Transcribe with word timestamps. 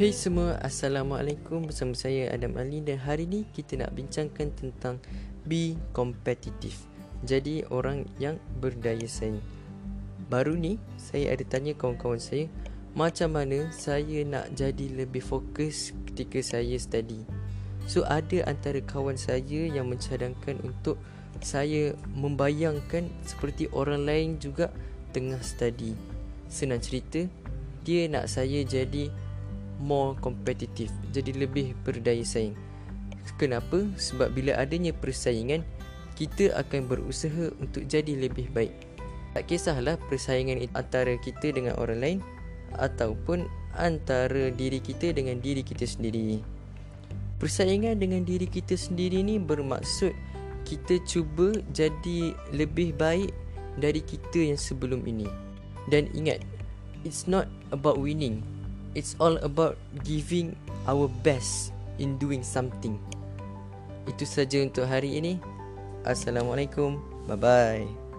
Hey 0.00 0.16
semua, 0.16 0.56
Assalamualaikum. 0.64 1.68
Bersama 1.68 1.92
saya 1.92 2.32
Adam 2.32 2.56
Ali 2.56 2.80
Dan 2.80 2.96
hari 3.04 3.28
ni 3.28 3.44
kita 3.52 3.76
nak 3.76 3.92
bincangkan 3.92 4.48
tentang 4.56 4.96
Be 5.44 5.76
competitive. 5.92 6.72
Jadi 7.20 7.68
orang 7.68 8.08
yang 8.16 8.40
berdaya 8.64 9.04
saing. 9.04 9.44
Baru 10.32 10.56
ni 10.56 10.80
saya 10.96 11.36
ada 11.36 11.44
tanya 11.44 11.76
kawan-kawan 11.76 12.16
saya 12.16 12.48
Macam 12.96 13.36
mana 13.36 13.68
saya 13.76 14.24
nak 14.24 14.48
jadi 14.56 15.04
lebih 15.04 15.20
fokus 15.20 15.92
ketika 16.08 16.40
saya 16.40 16.80
study? 16.80 17.20
So 17.84 18.00
ada 18.08 18.48
antara 18.48 18.80
kawan 18.80 19.20
saya 19.20 19.68
yang 19.68 19.92
mencadangkan 19.92 20.64
untuk 20.64 20.96
Saya 21.44 21.92
membayangkan 22.16 23.04
seperti 23.20 23.68
orang 23.68 24.08
lain 24.08 24.40
juga 24.40 24.72
tengah 25.12 25.44
study. 25.44 25.92
Senang 26.48 26.80
cerita 26.80 27.28
Dia 27.84 28.08
nak 28.08 28.32
saya 28.32 28.64
jadi 28.64 29.28
more 29.80 30.14
competitive 30.20 30.92
jadi 31.10 31.32
lebih 31.34 31.72
berdaya 31.82 32.22
saing. 32.22 32.54
Kenapa? 33.40 33.88
Sebab 33.96 34.36
bila 34.36 34.52
adanya 34.60 34.92
persaingan 34.92 35.64
kita 36.12 36.52
akan 36.52 36.84
berusaha 36.84 37.48
untuk 37.56 37.88
jadi 37.88 38.28
lebih 38.28 38.52
baik. 38.52 38.72
Tak 39.32 39.48
kisahlah 39.48 39.96
persaingan 40.12 40.68
antara 40.76 41.16
kita 41.16 41.48
dengan 41.48 41.80
orang 41.80 41.98
lain 42.04 42.18
ataupun 42.76 43.48
antara 43.78 44.52
diri 44.52 44.82
kita 44.82 45.16
dengan 45.16 45.40
diri 45.40 45.64
kita 45.64 45.88
sendiri. 45.88 46.44
Persaingan 47.40 47.96
dengan 47.96 48.28
diri 48.28 48.44
kita 48.44 48.76
sendiri 48.76 49.24
ni 49.24 49.40
bermaksud 49.40 50.12
kita 50.68 51.00
cuba 51.08 51.56
jadi 51.72 52.36
lebih 52.52 52.92
baik 53.00 53.32
dari 53.80 54.04
kita 54.04 54.52
yang 54.52 54.60
sebelum 54.60 55.00
ini. 55.08 55.30
Dan 55.88 56.12
ingat 56.12 56.44
it's 57.08 57.24
not 57.24 57.48
about 57.72 57.96
winning 57.96 58.44
it's 58.94 59.14
all 59.18 59.36
about 59.42 59.76
giving 60.02 60.56
our 60.86 61.06
best 61.22 61.72
in 62.00 62.16
doing 62.18 62.42
something. 62.42 62.98
Itu 64.08 64.24
saja 64.26 64.58
untuk 64.64 64.88
hari 64.88 65.20
ini. 65.20 65.38
Assalamualaikum. 66.02 66.98
Bye 67.28 67.38
bye. 67.38 68.09